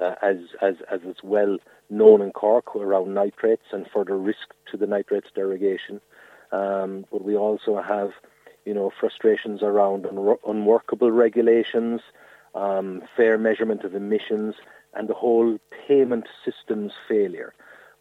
[0.00, 4.76] uh, as as as is well known in Cork around nitrates and further risk to
[4.76, 6.00] the nitrates derogation.
[6.52, 8.12] Um, but we also have,
[8.64, 12.00] you know, frustrations around un- unworkable regulations,
[12.54, 14.54] um, fair measurement of emissions,
[14.94, 17.52] and the whole payment systems failure.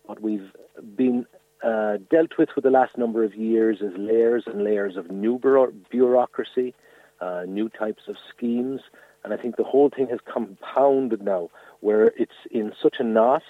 [0.03, 0.51] What we've
[0.95, 1.25] been
[1.63, 5.39] uh, dealt with for the last number of years is layers and layers of new
[5.89, 6.75] bureaucracy,
[7.21, 8.81] uh, new types of schemes,
[9.25, 11.49] and I think the whole thing has compounded now,
[11.79, 13.41] where it's in such a knot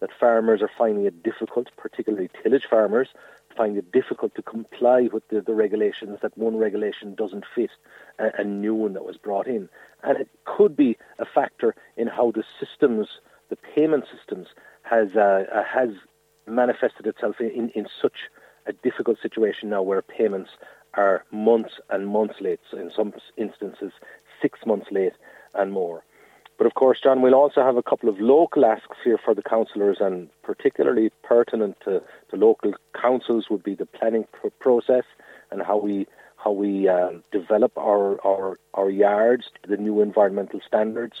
[0.00, 3.08] that farmers are finding it difficult, particularly tillage farmers,
[3.56, 7.70] find it difficult to comply with the, the regulations, that one regulation doesn't fit
[8.20, 9.68] a, a, new one that was brought in.
[10.04, 13.08] And it could be a factor in how the systems,
[13.50, 14.48] the payment systems,
[14.82, 15.90] has, uh, uh, has
[16.46, 18.30] manifested itself in, in such
[18.66, 20.50] a difficult situation now where payments
[20.96, 23.92] are months and months late, so in some instances,
[24.44, 25.16] six months late
[25.60, 25.98] and more.
[26.56, 29.42] But of course, John, we'll also have a couple of local asks here for the
[29.54, 31.92] councillors, and particularly pertinent to,
[32.30, 32.72] to local
[33.06, 35.06] councils would be the planning pr- process
[35.50, 36.06] and how we
[36.44, 41.16] how we um, develop our, our our yards to the new environmental standards.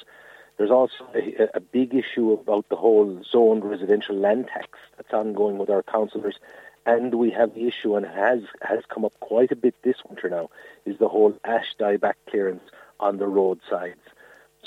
[0.56, 5.58] There's also a, a big issue about the whole zoned residential land tax that's ongoing
[5.58, 6.38] with our councillors,
[6.86, 10.28] and we have the issue, and has has come up quite a bit this winter
[10.38, 10.46] now,
[10.86, 12.62] is the whole ash dieback clearance
[13.00, 14.00] on the roadsides.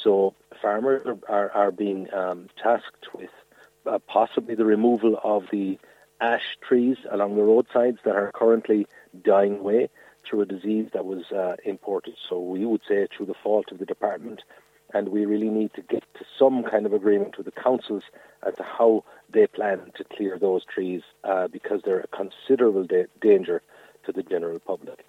[0.01, 3.29] So farmers are, are, being um, tasked with
[3.85, 5.79] uh, possibly the removal of the
[6.21, 8.87] ash trees along the roadsides that are currently
[9.23, 9.89] dying away
[10.27, 12.15] through a disease that was uh, imported.
[12.29, 14.41] So we would say through the fault of the department,
[14.93, 18.03] and we really need to get to some kind of agreement with the councils
[18.45, 23.07] as to how they plan to clear those trees uh, because they're a considerable da-
[23.21, 23.61] danger
[24.05, 25.05] to the general public.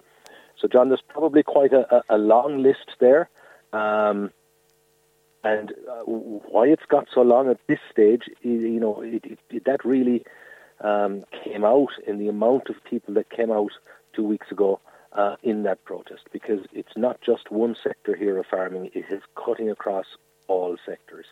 [0.59, 3.29] So, John, there's probably quite a, a long list there.
[3.71, 4.31] Um,
[5.43, 9.85] and uh, why it's got so long at this stage, you know, it, it, that
[9.85, 10.25] really
[10.81, 13.71] um, came out in the amount of people that came out
[14.13, 14.79] two weeks ago
[15.13, 19.21] uh, in that protest, because it's not just one sector here of farming; it is
[19.35, 20.05] cutting across
[20.47, 21.25] all sectors,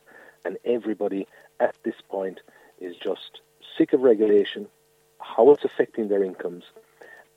[0.45, 1.27] and everybody
[1.59, 2.39] at this point
[2.79, 3.41] is just
[3.77, 4.67] sick of regulation,
[5.19, 6.63] how it's affecting their incomes,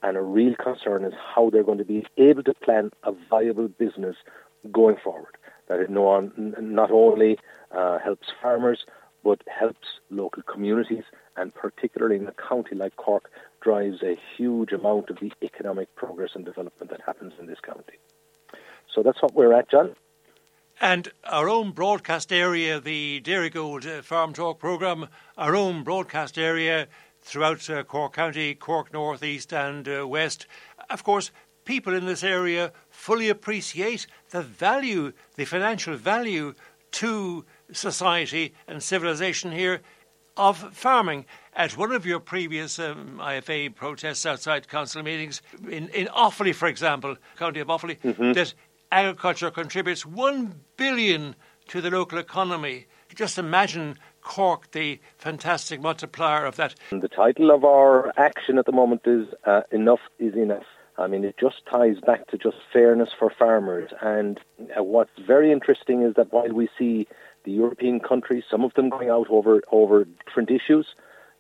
[0.03, 3.69] and a real concern is how they're going to be able to plan a viable
[3.69, 4.17] business
[4.73, 5.37] going forward
[5.69, 7.39] that it not only
[7.71, 8.85] uh, helps farmers
[9.23, 11.05] but helps local communities
[11.37, 13.31] and particularly in a county like Cork
[13.61, 17.99] drives a huge amount of the economic progress and development that happens in this county.
[18.95, 19.95] So that's what we're at, John.
[20.81, 26.89] And our own broadcast area, the Dairygold uh, Farm Talk programme, our own broadcast area
[27.23, 30.47] throughout uh, Cork County, Cork North, East, and uh, West.
[30.89, 31.31] Of course,
[31.65, 36.55] people in this area fully appreciate the value, the financial value
[36.93, 39.81] to society and civilization here
[40.37, 41.27] of farming.
[41.55, 46.67] At one of your previous um, IFA protests outside council meetings, in, in Offaly, for
[46.67, 48.33] example, county of Offaly, mm-hmm.
[48.33, 48.55] that
[48.91, 51.35] agriculture contributes one billion
[51.69, 52.87] to the local economy.
[53.15, 56.75] Just imagine Cork, the fantastic multiplier of that.
[56.91, 60.65] The title of our action at the moment is uh, Enough is Enough.
[60.99, 63.91] I mean, it just ties back to just fairness for farmers.
[64.03, 64.39] And
[64.79, 67.09] uh, what's very interesting is that while we see
[67.45, 70.87] the European countries, some of them going out over over different issues,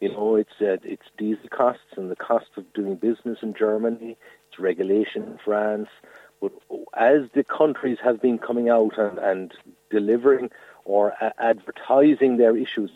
[0.00, 4.16] you know, it's uh, it's diesel costs and the cost of doing business in Germany,
[4.48, 5.88] it's regulation in France.
[6.40, 6.52] But
[6.98, 9.52] as the countries have been coming out and, and
[9.90, 10.48] delivering
[10.84, 12.90] or uh, advertising their issues,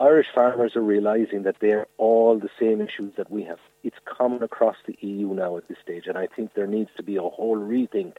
[0.00, 3.58] Irish farmers are realising that they're all the same issues that we have.
[3.84, 7.02] It's common across the EU now at this stage, and I think there needs to
[7.02, 8.16] be a whole rethink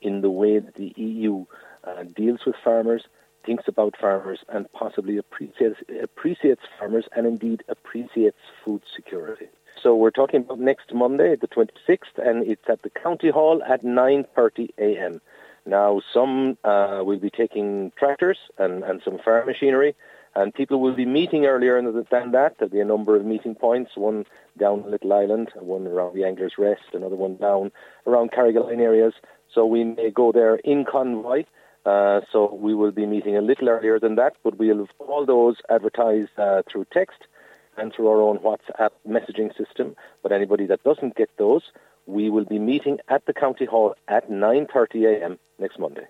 [0.00, 1.44] in the way that the EU
[1.84, 3.04] uh, deals with farmers,
[3.44, 9.48] thinks about farmers, and possibly appreciates, appreciates farmers and indeed appreciates food security.
[9.82, 13.82] So we're talking about next Monday, the 26th, and it's at the County Hall at
[13.84, 15.20] 9:30 a.m.
[15.68, 19.94] Now, some uh, will be taking tractors and, and some farm machinery,
[20.34, 22.56] and people will be meeting earlier than that.
[22.58, 24.24] There'll be a number of meeting points, one
[24.58, 27.70] down Little Island, one around the Angler's Rest, another one down
[28.06, 29.12] around Carrigaline areas.
[29.54, 31.44] So we may go there in convoy.
[31.84, 35.24] Uh, so we will be meeting a little earlier than that, but we'll have all
[35.26, 37.20] those advertised uh, through text
[37.76, 39.94] and through our own WhatsApp messaging system.
[40.22, 41.62] But anybody that doesn't get those,
[42.08, 45.38] we will be meeting at the County Hall at 9.30 a.m.
[45.58, 46.06] next Monday.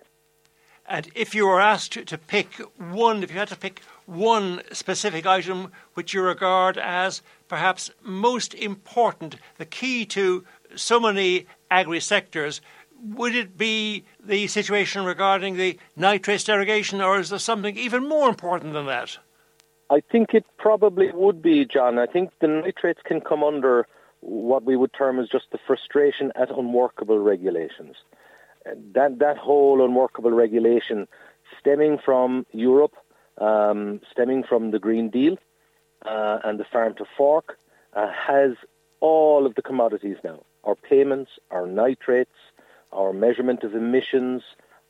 [0.87, 5.27] And if you were asked to pick one, if you had to pick one specific
[5.27, 10.45] item which you regard as perhaps most important, the key to
[10.75, 12.61] so many agri sectors,
[13.03, 18.29] would it be the situation regarding the nitrates derogation, or is there something even more
[18.29, 19.19] important than that?
[19.91, 21.99] I think it probably would be, John.
[21.99, 23.85] I think the nitrates can come under
[24.21, 27.95] what we would term as just the frustration at unworkable regulations.
[28.65, 31.07] That that whole unworkable regulation
[31.59, 32.93] stemming from Europe,
[33.39, 35.37] um, stemming from the Green Deal
[36.05, 37.57] uh, and the Farm to Fork,
[37.93, 38.51] uh, has
[38.99, 40.43] all of the commodities now.
[40.63, 42.35] Our payments, our nitrates,
[42.91, 44.41] our measurement of emissions,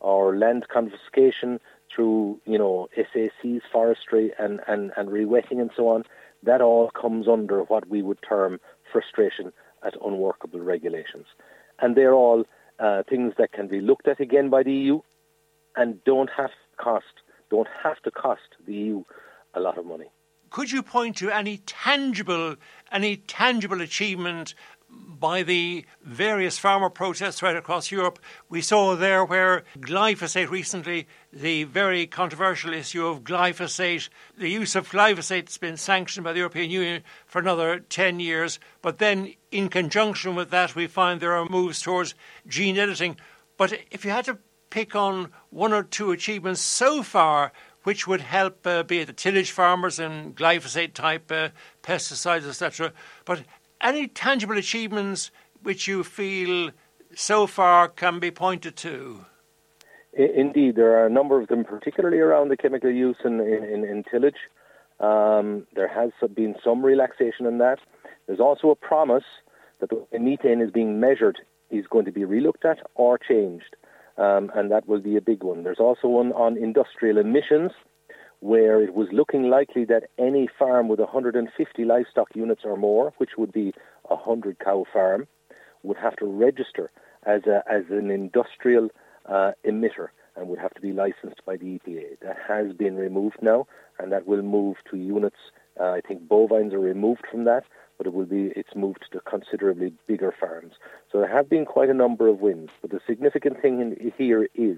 [0.01, 1.59] our land confiscation
[1.93, 6.03] through, you know, SACs, forestry and, and, and rewetting and so on,
[6.43, 8.59] that all comes under what we would term
[8.91, 9.51] frustration
[9.85, 11.25] at unworkable regulations.
[11.79, 12.43] And they're all
[12.79, 14.99] uh, things that can be looked at again by the EU
[15.75, 17.05] and don't have to cost,
[17.49, 19.03] don't have to cost the EU
[19.53, 20.11] a lot of money.
[20.49, 22.55] Could you point to any tangible,
[22.91, 24.55] any tangible achievement
[25.19, 28.19] by the various farmer protests right across Europe.
[28.47, 34.89] We saw there where glyphosate recently, the very controversial issue of glyphosate, the use of
[34.89, 38.59] glyphosate has been sanctioned by the European Union for another 10 years.
[38.81, 42.15] But then, in conjunction with that, we find there are moves towards
[42.47, 43.17] gene editing.
[43.57, 44.37] But if you had to
[44.69, 47.51] pick on one or two achievements so far,
[47.83, 51.49] which would help, uh, be it the tillage farmers and glyphosate type uh,
[51.81, 52.91] pesticides, etc.
[53.25, 53.43] But
[53.81, 56.71] any tangible achievements which you feel
[57.15, 59.25] so far can be pointed to?
[60.13, 64.03] Indeed, there are a number of them, particularly around the chemical use in, in, in
[64.09, 64.35] tillage.
[64.99, 67.79] Um, there has been some relaxation in that.
[68.27, 69.23] There's also a promise
[69.79, 73.75] that the methane is being measured is going to be relooked at or changed,
[74.17, 75.63] um, and that will be a big one.
[75.63, 77.71] There's also one on industrial emissions,
[78.41, 83.31] where it was looking likely that any farm with 150 livestock units or more, which
[83.37, 83.73] would be
[84.09, 85.27] a 100 cow farm,
[85.83, 86.91] would have to register
[87.25, 88.89] as, a, as an industrial
[89.27, 92.19] uh, emitter and would have to be licensed by the EPA.
[92.21, 93.67] That has been removed now,
[93.97, 95.37] and that will move to units.
[95.79, 97.63] Uh, I think bovines are removed from that,
[97.97, 100.73] but it will be it's moved to considerably bigger farms.
[101.11, 102.69] So there have been quite a number of wins.
[102.81, 104.77] But the significant thing in, here is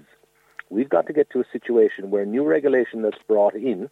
[0.72, 3.90] We've got to get to a situation where new regulation that's brought in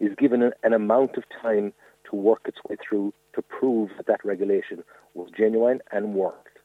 [0.00, 1.74] is given an, an amount of time
[2.08, 6.56] to work its way through to prove that that regulation was genuine and worked.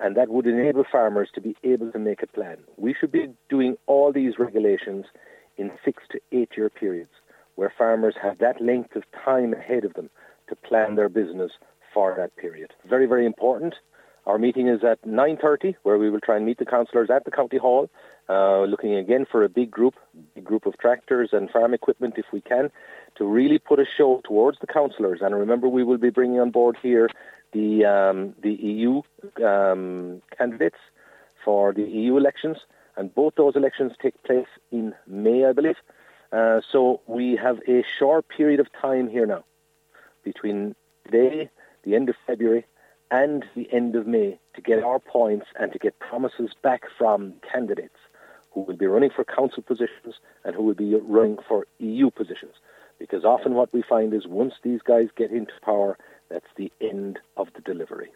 [0.00, 2.56] And that would enable farmers to be able to make a plan.
[2.76, 5.04] We should be doing all these regulations
[5.56, 7.12] in six to eight year periods
[7.54, 10.10] where farmers have that length of time ahead of them
[10.48, 11.52] to plan their business
[11.94, 12.72] for that period.
[12.90, 13.74] Very, very important.
[14.26, 17.30] Our meeting is at 9.30, where we will try and meet the councillors at the
[17.30, 17.90] County Hall,
[18.28, 19.94] uh, looking again for a big group,
[20.34, 22.70] big group of tractors and farm equipment if we can,
[23.16, 25.20] to really put a show towards the councillors.
[25.22, 27.08] And remember, we will be bringing on board here
[27.52, 29.02] the, um, the EU
[29.44, 30.78] um, candidates
[31.44, 32.58] for the EU elections,
[32.96, 35.76] and both those elections take place in May, I believe.
[36.32, 39.44] Uh, so we have a short period of time here now
[40.24, 41.50] between today,
[41.84, 42.64] the end of February,
[43.10, 47.34] and the end of May to get our points and to get promises back from
[47.52, 47.98] candidates
[48.54, 52.54] who will be running for council positions and who will be running for EU positions.
[52.98, 55.98] Because often what we find is once these guys get into power,
[56.30, 58.10] that's the end of the delivery.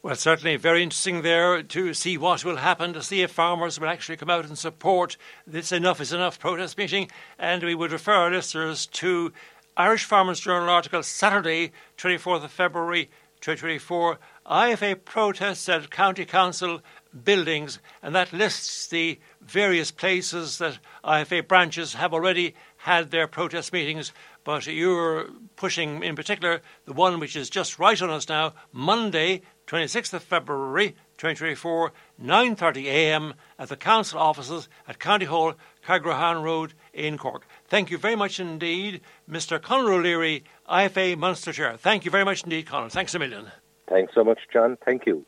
[0.00, 3.88] Well, certainly very interesting there to see what will happen, to see if farmers will
[3.88, 7.10] actually come out and support this Enough is Enough protest meeting.
[7.36, 9.32] And we would refer our listeners to
[9.76, 16.80] Irish Farmers Journal article Saturday, 24th of February 2024, IFA protests at County Council
[17.24, 23.72] buildings, and that lists the various places that IFA branches have already had their protest
[23.72, 24.12] meetings.
[24.44, 29.42] But you're pushing, in particular, the one which is just right on us now, Monday,
[29.66, 31.92] 26th of February 2024,
[32.22, 33.34] 9:30 a.m.
[33.58, 35.54] at the council offices at County Hall,
[35.84, 37.46] Carrigrohane Road in Cork.
[37.66, 39.60] Thank you very much indeed, Mr.
[39.60, 41.76] Conor O'Leary, IFA Munster Chair.
[41.76, 42.88] Thank you very much indeed, Conor.
[42.88, 43.50] Thanks a million.
[43.88, 44.78] Thanks so much, John.
[44.84, 45.26] Thank you.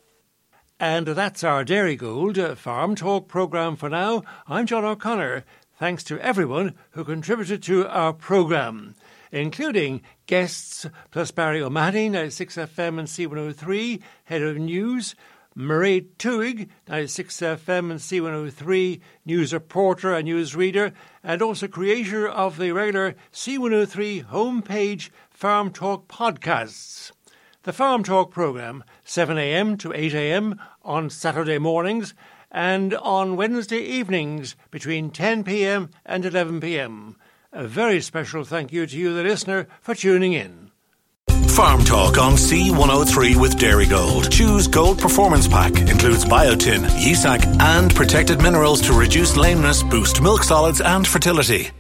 [0.81, 4.23] And that's our Dairygold uh, Farm Talk programme for now.
[4.47, 5.45] I'm John O'Connor.
[5.79, 8.95] Thanks to everyone who contributed to our programme,
[9.31, 15.15] including guests plus Barry O'Mahony, 96FM and C103, Head of News,
[15.55, 22.73] Marie Tuig, 96FM and C103, news reporter and news reader, and also creator of the
[22.73, 27.13] regular C103 homepage Farm Talk podcasts.
[27.65, 30.59] The Farm Talk programme, 7am to 8am
[30.91, 32.15] on Saturday mornings,
[32.51, 37.17] and on Wednesday evenings between 10 pm and 11 pm.
[37.53, 40.73] A very special thank you to you, the listener, for tuning in.
[41.51, 44.31] Farm Talk on C103 with Dairygold.
[44.33, 45.79] Choose Gold Performance Pack.
[45.79, 51.71] Includes biotin, Yea-Sacc, and protected minerals to reduce lameness, boost milk solids and fertility.